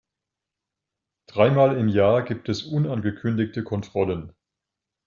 [1.27, 4.33] Dreimal im Jahr gibt es unangekündigte Kontrollen.